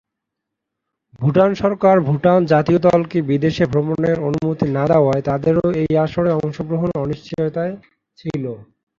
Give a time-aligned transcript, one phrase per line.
[1.19, 7.63] ভুটান সরকার ভুটান জাতীয় দলকে বিদেশে ভ্রমণের অনুমতি না দেওয়ায় তাদেরও এই আসরে অংশগ্রহণে অনিশ্চয়তা
[8.19, 8.43] ছিল।